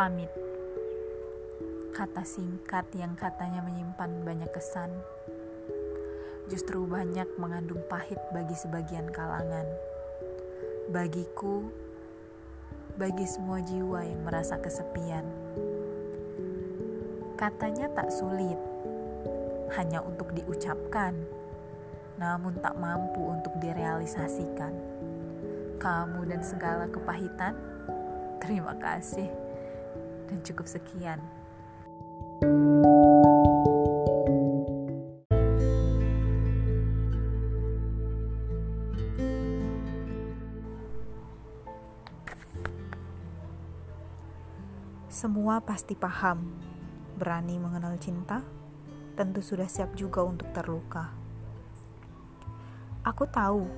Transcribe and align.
Pamit. 0.00 0.32
Kata 1.92 2.24
singkat 2.24 2.88
yang 2.96 3.12
katanya 3.20 3.60
menyimpan 3.60 4.24
banyak 4.24 4.48
kesan. 4.48 4.88
Justru 6.48 6.88
banyak 6.88 7.28
mengandung 7.36 7.84
pahit 7.84 8.16
bagi 8.32 8.56
sebagian 8.56 9.12
kalangan. 9.12 9.68
Bagiku, 10.88 11.68
bagi 12.96 13.28
semua 13.28 13.60
jiwa 13.60 14.00
yang 14.00 14.24
merasa 14.24 14.56
kesepian. 14.56 15.28
Katanya 17.36 17.92
tak 17.92 18.08
sulit, 18.08 18.56
hanya 19.76 20.00
untuk 20.00 20.32
diucapkan, 20.32 21.12
namun 22.16 22.56
tak 22.64 22.72
mampu 22.80 23.20
untuk 23.20 23.52
direalisasikan. 23.60 24.72
Kamu 25.76 26.24
dan 26.24 26.40
segala 26.40 26.88
kepahitan, 26.88 27.52
terima 28.40 28.72
kasih 28.80 29.49
dan 30.30 30.38
cukup 30.46 30.70
sekian. 30.70 31.18
Semua 45.20 45.60
pasti 45.60 45.92
paham, 45.92 46.48
berani 47.20 47.60
mengenal 47.60 47.98
cinta, 48.00 48.40
tentu 49.20 49.44
sudah 49.44 49.68
siap 49.68 49.92
juga 49.92 50.24
untuk 50.24 50.48
terluka. 50.56 51.12
Aku 53.04 53.28
tahu, 53.28 53.68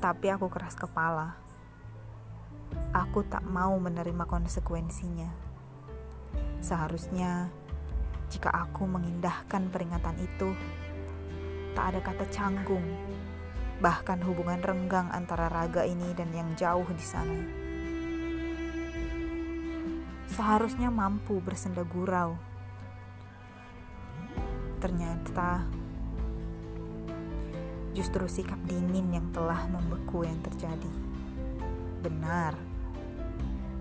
tapi 0.00 0.32
aku 0.32 0.48
keras 0.48 0.72
kepala. 0.72 1.36
Aku 2.96 3.28
tak 3.28 3.44
mau 3.44 3.76
menerima 3.76 4.24
konsekuensinya. 4.24 5.55
Seharusnya, 6.60 7.52
jika 8.26 8.50
aku 8.50 8.88
mengindahkan 8.90 9.70
peringatan 9.70 10.16
itu, 10.18 10.50
tak 11.76 11.94
ada 11.94 12.00
kata 12.02 12.24
canggung, 12.32 12.82
bahkan 13.78 14.18
hubungan 14.24 14.58
renggang 14.64 15.12
antara 15.12 15.46
raga 15.52 15.84
ini 15.84 16.10
dan 16.16 16.32
yang 16.32 16.50
jauh 16.56 16.88
di 16.90 17.04
sana. 17.04 17.40
Seharusnya 20.32 20.90
mampu 20.90 21.38
bersenda 21.38 21.84
gurau. 21.86 22.36
Ternyata 24.82 25.64
justru 27.96 28.28
sikap 28.28 28.60
dingin 28.68 29.08
yang 29.08 29.32
telah 29.32 29.64
membeku 29.72 30.28
yang 30.28 30.36
terjadi. 30.44 30.92
Benar, 32.04 32.52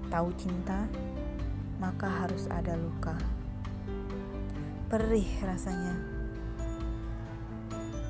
tahu 0.07 0.31
cinta, 0.39 0.87
maka 1.79 2.07
harus 2.07 2.47
ada 2.47 2.75
luka. 2.79 3.15
Perih 4.87 5.27
rasanya. 5.43 5.95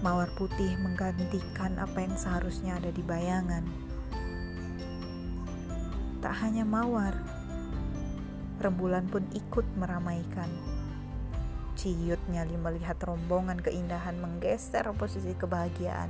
Mawar 0.04 0.30
putih 0.38 0.78
menggantikan 0.84 1.82
apa 1.82 2.04
yang 2.06 2.14
seharusnya 2.14 2.78
ada 2.78 2.94
di 2.94 3.02
bayangan. 3.02 3.66
Tak 6.22 6.36
hanya 6.46 6.62
mawar, 6.62 7.18
rembulan 8.62 9.06
pun 9.10 9.26
ikut 9.34 9.66
meramaikan. 9.78 10.50
Ciut 11.76 12.22
nyali 12.32 12.56
melihat 12.56 12.98
rombongan 13.02 13.60
keindahan 13.60 14.18
menggeser 14.18 14.90
posisi 14.96 15.34
kebahagiaan. 15.36 16.10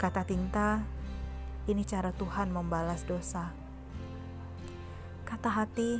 Kata 0.00 0.26
tinta, 0.26 0.82
ini 1.70 1.86
cara 1.86 2.10
Tuhan 2.10 2.50
membalas 2.50 3.06
dosa. 3.06 3.61
Kata 5.32 5.48
hati, 5.48 5.96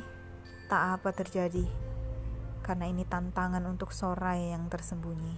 tak 0.69 1.01
apa 1.01 1.09
terjadi, 1.09 1.65
karena 2.61 2.85
ini 2.85 3.01
tantangan 3.01 3.65
untuk 3.65 3.89
sorai 3.89 4.53
yang 4.53 4.69
tersembunyi. 4.69 5.33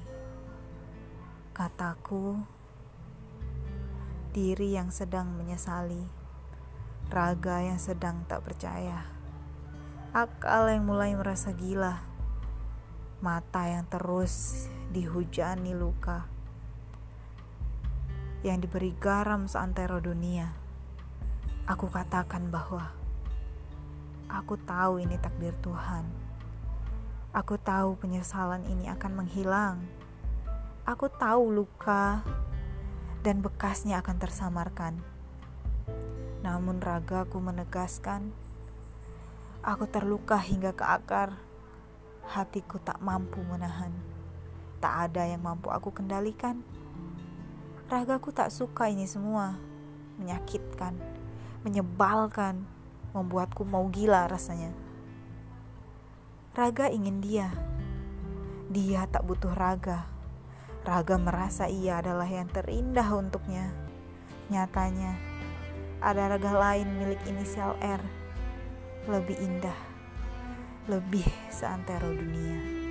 Kataku, 1.55 2.43
diri 4.35 4.75
yang 4.75 4.91
sedang 4.91 5.31
menyesali, 5.39 6.11
raga 7.07 7.63
yang 7.63 7.79
sedang 7.79 8.27
tak 8.27 8.43
percaya, 8.43 9.07
akal 10.11 10.67
yang 10.67 10.83
mulai 10.83 11.15
merasa 11.15 11.55
gila, 11.55 12.03
mata 13.23 13.63
yang 13.71 13.87
terus 13.87 14.67
dihujani 14.91 15.71
luka 15.71 16.27
yang 18.43 18.59
diberi 18.59 18.91
garam 18.99 19.47
seantero 19.47 20.03
dunia, 20.03 20.51
aku 21.63 21.87
katakan 21.87 22.51
bahwa 22.51 23.04
aku 24.29 24.57
tahu 24.61 25.01
ini 25.01 25.17
takdir 25.21 25.53
Tuhan. 25.61 26.05
Aku 27.35 27.59
tahu 27.59 27.99
penyesalan 27.99 28.63
ini 28.63 28.87
akan 28.87 29.11
menghilang. 29.23 29.83
Aku 30.87 31.11
tahu 31.11 31.51
luka 31.51 32.23
dan 33.25 33.43
bekasnya 33.43 33.99
akan 33.99 34.15
tersamarkan. 34.21 34.93
Namun 36.45 36.77
ragaku 36.77 37.41
menegaskan, 37.41 38.29
aku 39.65 39.89
terluka 39.89 40.37
hingga 40.37 40.71
ke 40.77 40.85
akar. 40.85 41.35
Hatiku 42.25 42.77
tak 42.81 43.01
mampu 43.01 43.41
menahan. 43.41 43.91
Tak 44.77 45.09
ada 45.11 45.25
yang 45.25 45.41
mampu 45.41 45.73
aku 45.73 45.89
kendalikan. 45.89 46.61
Ragaku 47.89 48.29
tak 48.29 48.53
suka 48.53 48.89
ini 48.89 49.09
semua. 49.09 49.57
Menyakitkan, 50.21 50.95
menyebalkan, 51.65 52.63
membuatku 53.15 53.63
mau 53.63 53.87
gila 53.87 54.27
rasanya. 54.27 54.75
Raga 56.51 56.91
ingin 56.91 57.23
dia. 57.23 57.47
Dia 58.67 59.07
tak 59.07 59.23
butuh 59.23 59.55
raga. 59.55 60.03
Raga 60.83 61.15
merasa 61.15 61.71
ia 61.71 62.03
adalah 62.03 62.27
yang 62.27 62.51
terindah 62.51 63.07
untuknya. 63.15 63.71
Nyatanya, 64.51 65.15
ada 66.03 66.29
raga 66.35 66.51
lain 66.53 66.91
milik 67.01 67.23
inisial 67.25 67.79
R. 67.81 68.03
Lebih 69.09 69.37
indah, 69.39 69.79
lebih 70.91 71.25
seantero 71.49 72.13
dunia. 72.13 72.84